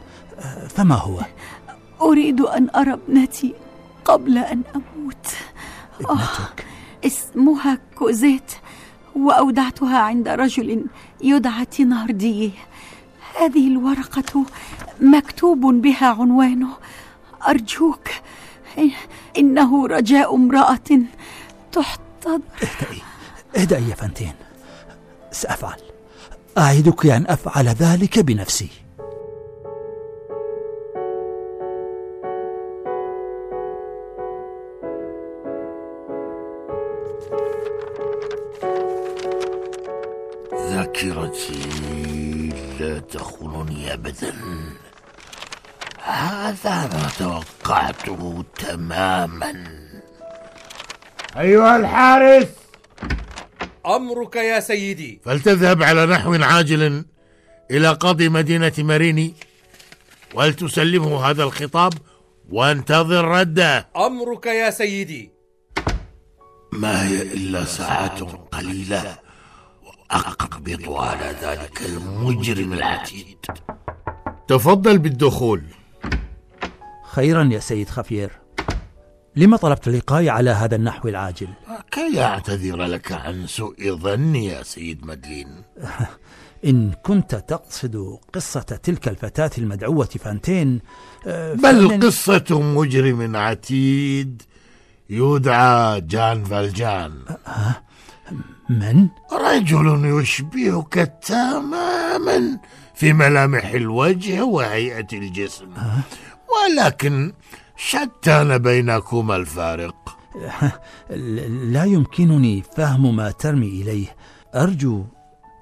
فما 0.68 0.94
هو؟ 0.94 1.20
أريد 2.00 2.40
أن 2.40 2.68
أرى 2.76 2.92
ابنتي 2.92 3.54
قبل 4.04 4.38
أن 4.38 4.62
أموت. 4.76 5.26
ابنتك. 6.00 6.66
اسمها 7.06 7.78
كوزيت 7.98 8.50
وأودعتها 9.16 9.98
عند 9.98 10.28
رجل 10.28 10.84
يدعى 11.20 11.64
تينارديه 11.64 12.50
هذه 13.40 13.68
الورقة 13.68 14.44
مكتوب 15.00 15.60
بها 15.60 16.06
عنوانه. 16.06 16.72
أرجوك 17.48 18.08
إنه 19.38 19.86
رجاء 19.86 20.34
امرأة. 20.34 20.90
تحتضر. 21.72 22.40
اهدئي 22.62 23.02
اهدئي 23.56 23.90
يا 23.90 23.94
فانتين. 23.94 24.34
سأفعل. 25.30 25.80
أعدك 26.58 27.06
أن 27.06 27.26
أفعل 27.28 27.68
ذلك 27.68 28.18
بنفسي. 28.18 28.68
ذاكرتي 40.54 41.68
لا 42.80 42.98
تخونني 42.98 43.92
أبدا. 43.92 44.32
هذا 46.04 46.86
ما 46.86 47.08
توقعته 47.18 48.44
تماما. 48.58 49.81
أيها 51.36 51.76
الحارس 51.76 52.48
أمرك 53.86 54.36
يا 54.36 54.60
سيدي. 54.60 55.20
فلتذهب 55.24 55.82
على 55.82 56.06
نحو 56.06 56.34
عاجل 56.34 57.04
إلى 57.70 57.92
قاضي 57.92 58.28
مدينة 58.28 58.72
ماريني 58.78 59.34
ولتسلمه 60.34 61.30
هذا 61.30 61.44
الخطاب 61.44 61.92
وانتظر 62.50 63.24
رده. 63.24 63.88
أمرك 63.96 64.46
يا 64.46 64.70
سيدي. 64.70 65.30
ما 66.72 67.08
هي 67.08 67.22
إلا 67.22 67.64
ساعات 67.64 68.20
قليلة 68.52 69.18
وأقبض 69.82 70.92
على 70.92 71.36
ذلك 71.42 71.82
المجرم 71.82 72.72
العتيد 72.72 73.38
تفضل 74.48 74.98
بالدخول. 74.98 75.62
خيرا 77.10 77.48
يا 77.52 77.58
سيد 77.58 77.88
خفير 77.88 78.41
لما 79.36 79.56
طلبت 79.56 79.88
لقائي 79.88 80.30
على 80.30 80.50
هذا 80.50 80.76
النحو 80.76 81.08
العاجل؟ 81.08 81.48
كي 81.90 82.22
أعتذر 82.22 82.84
لك 82.84 83.12
عن 83.12 83.46
سوء 83.46 83.96
ظني 83.96 84.46
يا 84.46 84.62
سيد 84.62 85.06
مدلين 85.06 85.48
إن 86.64 86.92
كنت 87.02 87.34
تقصد 87.34 88.18
قصة 88.32 88.60
تلك 88.60 89.08
الفتاة 89.08 89.50
المدعوة 89.58 90.04
فانتين 90.04 90.80
آه، 91.26 91.54
بل 91.54 92.00
قصة 92.06 92.60
مجرم 92.60 93.36
عتيد 93.36 94.42
يدعى 95.10 96.00
جان 96.00 96.44
فالجان. 96.44 97.12
من؟ 98.68 99.08
رجل 99.32 100.18
يشبهك 100.20 101.18
تماما 101.22 102.58
في 102.94 103.12
ملامح 103.12 103.64
الوجه 103.64 104.44
وهيئة 104.44 105.06
الجسم. 105.12 105.68
ولكن 106.52 107.32
شتان 107.84 108.58
بينكما 108.58 109.36
الفارق؟ 109.36 110.18
لا 111.74 111.84
يمكنني 111.84 112.62
فهم 112.76 113.16
ما 113.16 113.30
ترمي 113.30 113.66
إليه. 113.66 114.16
أرجو 114.54 115.04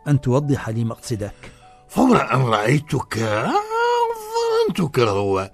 أن 0.08 0.20
توضح 0.20 0.68
لي 0.68 0.84
مقصدك. 0.84 1.52
فور 1.88 2.34
أن 2.34 2.40
رأيتك؟ 2.40 3.18
ظننتك 4.68 4.98
هو. 4.98 5.50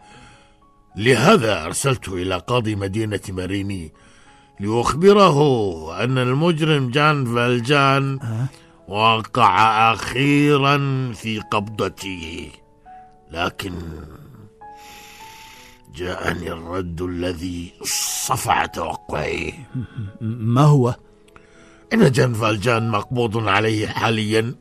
لهذا 0.96 1.64
أرسلت 1.64 2.08
إلى 2.08 2.38
قاضي 2.38 2.74
مدينة 2.74 3.20
ماريني 3.28 3.92
لأخبره 4.60 5.38
أن 6.04 6.18
المجرم 6.18 6.90
جان 6.90 7.34
فالجان 7.34 8.18
وقع 8.88 9.92
أخيرا 9.92 10.76
في 11.12 11.40
قبضته. 11.40 12.50
لكن 13.30 13.72
جاءني 15.96 16.52
الرد 16.52 17.02
الذي 17.02 17.72
صفع 18.26 18.66
توقعي. 18.66 19.54
ما 20.54 20.60
هو؟ 20.60 20.94
إن 21.92 22.12
جان 22.12 22.34
فالجان 22.34 22.90
مقبوض 22.90 23.48
عليه 23.48 23.86
حاليا 23.86 24.54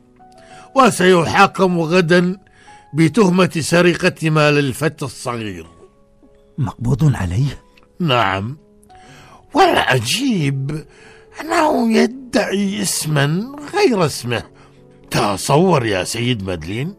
وسيحاكم 0.76 1.80
غدا 1.80 2.38
بتهمة 2.94 3.52
سرقة 3.60 4.30
مال 4.30 4.58
الفتى 4.58 5.06
الصغير. 5.06 5.68
مقبوض 6.58 7.16
عليه؟ 7.16 7.64
نعم. 8.00 8.58
والعجيب 9.54 10.86
أنه 11.42 11.94
يدعي 11.94 12.82
اسما 12.82 13.56
غير 13.74 14.06
اسمه. 14.06 14.44
تصور 15.12 15.86
يا 15.86 16.04
سيد 16.04 16.44
مادلين 16.44 16.96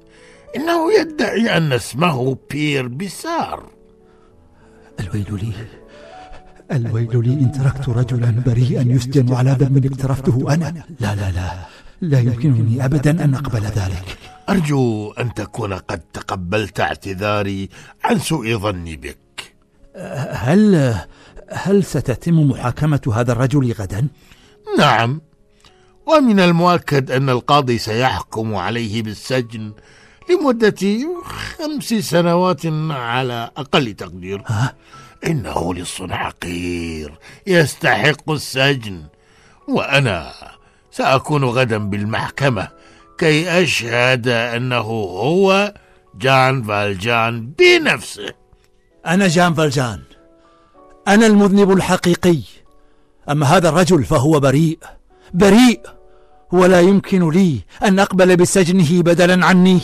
إنه 0.56 0.92
يدعي 0.92 1.56
أن 1.56 1.72
اسمه 1.72 2.38
بير 2.50 2.88
بيسار. 2.88 3.75
الويل 5.00 5.26
لي. 5.30 5.52
الويل 6.72 7.24
لي 7.24 7.32
إن 7.32 7.52
تركت 7.52 7.88
رجلا 7.88 8.42
بريئا 8.46 8.82
يسجن 8.82 9.34
على 9.34 9.50
ذنب 9.50 9.86
اقترفته 9.86 10.54
أنا. 10.54 10.84
لا 11.00 11.14
لا 11.14 11.30
لا. 11.30 11.50
لا 12.00 12.18
يمكنني 12.20 12.84
أبدا 12.84 13.24
أن 13.24 13.34
أقبل 13.34 13.62
ذلك. 13.62 14.18
أرجو 14.48 15.10
أن 15.10 15.34
تكون 15.34 15.72
قد 15.72 15.98
تقبلت 15.98 16.80
اعتذاري 16.80 17.68
عن 18.04 18.18
سوء 18.18 18.56
ظني 18.56 18.96
بك. 18.96 19.54
هل 20.30 20.94
هل 21.52 21.84
ستتم 21.84 22.50
محاكمة 22.50 23.00
هذا 23.14 23.32
الرجل 23.32 23.72
غدا؟ 23.72 24.08
نعم. 24.78 25.20
ومن 26.06 26.40
المؤكد 26.40 27.10
أن 27.10 27.28
القاضي 27.30 27.78
سيحكم 27.78 28.54
عليه 28.54 29.02
بالسجن 29.02 29.72
لمدة 30.30 31.08
خمس 31.24 31.84
سنوات 31.84 32.66
على 32.90 33.50
أقل 33.56 33.94
تقدير؟ 33.94 34.42
إنه 35.26 35.74
لص 35.74 36.02
حقير 36.02 37.18
يستحق 37.46 38.30
السجن. 38.30 39.02
وأنا 39.68 40.32
سأكون 40.90 41.44
غدا 41.44 41.78
بالمحكمة 41.78 42.68
كي 43.18 43.62
أشهد 43.62 44.28
أنه 44.28 44.76
هو 44.76 45.74
جان 46.14 46.62
فالجان 46.62 47.52
بنفسه. 47.58 48.32
أنا 49.06 49.28
جان 49.28 49.54
فالجان. 49.54 50.02
أنا 51.08 51.26
المذنب 51.26 51.72
الحقيقي. 51.72 52.38
أما 53.30 53.46
هذا 53.46 53.68
الرجل 53.68 54.04
فهو 54.04 54.40
بريء. 54.40 54.78
بريء. 55.34 55.80
ولا 56.52 56.80
يمكن 56.80 57.30
لي 57.30 57.60
أن 57.84 57.98
أقبل 57.98 58.36
بسجنه 58.36 59.02
بدلا 59.02 59.46
عني. 59.46 59.80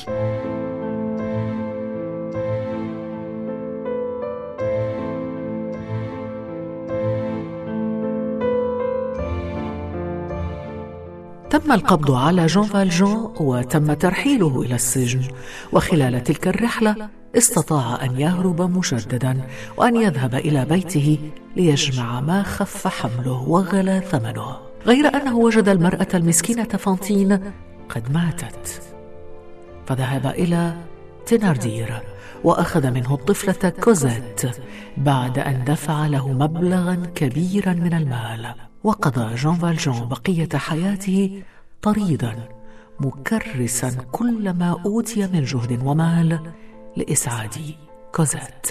تم 11.53 11.73
القبض 11.73 12.11
على 12.11 12.47
جان 12.47 12.65
فالجان 12.65 13.35
وتم 13.41 13.93
ترحيله 13.93 14.63
إلى 14.63 14.75
السجن. 14.75 15.23
وخلال 15.73 16.23
تلك 16.25 16.49
الرحلة 16.49 17.09
استطاع 17.37 18.05
أن 18.05 18.21
يهرب 18.21 18.63
مجددا 18.63 19.41
وأن 19.77 19.97
يذهب 19.97 20.35
إلى 20.35 20.65
بيته 20.65 21.19
ليجمع 21.57 22.21
ما 22.21 22.43
خف 22.43 22.87
حمله 22.87 23.43
وغلى 23.49 24.03
ثمنه. 24.11 24.57
غير 24.87 25.17
أنه 25.17 25.37
وجد 25.37 25.69
المرأة 25.69 26.09
المسكينة 26.15 26.65
فانتين 26.65 27.53
قد 27.89 28.13
ماتت. 28.13 28.83
فذهب 29.87 30.27
إلى 30.27 30.77
تيناردير 31.27 32.03
وأخذ 32.45 32.91
منه 32.91 33.15
الطفلة 33.15 33.71
كوزيت 33.71 34.43
بعد 34.97 35.39
أن 35.39 35.65
دفع 35.65 36.07
له 36.07 36.33
مبلغا 36.33 36.95
كبيرا 37.15 37.73
من 37.73 37.95
المال. 37.95 38.72
وقضى 38.85 39.35
جان 39.35 39.55
فالجان 39.55 40.09
بقية 40.09 40.49
حياته 40.59 41.43
طريدا 41.83 42.49
مكرسا 43.01 43.91
كل 44.13 44.51
ما 44.51 44.77
أوتي 44.87 45.27
من 45.27 45.45
جهد 45.45 45.83
ومال 45.85 46.53
لإسعاد 46.97 47.75
كوزيت. 48.15 48.67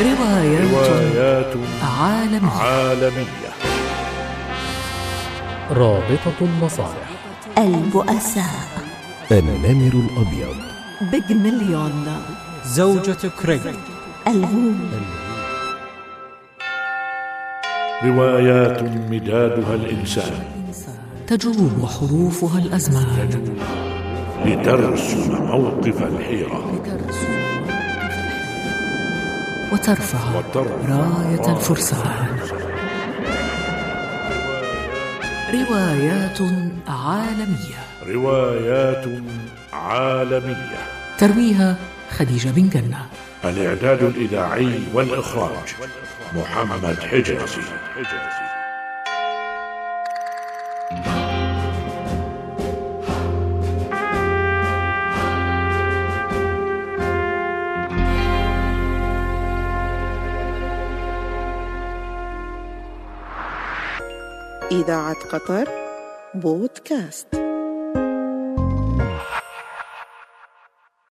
روايات, 0.00 0.72
روايات 0.72 1.54
عالمية. 1.82 2.50
عالمية. 2.50 3.50
رابطة 5.70 6.38
المصالح. 6.40 7.10
البؤساء 7.58 8.68
النمر 9.32 9.92
الأبيض. 9.92 10.56
بيج 11.12 11.32
مليون. 11.32 12.22
زوجة 12.64 13.28
كريغ 13.42 13.74
الهوم 14.26 14.90
روايات 18.04 18.82
مدادها 18.82 19.74
الإنسان. 19.74 20.32
تجوب 21.26 21.86
حروفها 21.86 22.58
الأزمان. 22.58 23.30
لترسم 24.46 25.44
موقف 25.44 26.02
الحيرة. 26.02 26.82
وترفع 29.72 30.38
وترفع 30.38 30.88
راية 30.88 31.56
الفرسان. 31.56 32.38
روايات 35.52 36.38
عالمية. 36.88 37.80
روايات 38.06 39.04
عالمية. 39.72 40.78
ترويها 41.18 41.76
خديجة 42.10 42.48
بن 42.48 42.68
جنة. 42.68 43.09
الإعداد 43.44 44.02
الإذاعي 44.02 44.82
والإخراج 44.94 45.74
محمد 46.34 46.98
حجازي 47.00 47.62
إذاعة 64.72 65.16
قطر 65.32 65.68
بودكاست. 66.34 67.39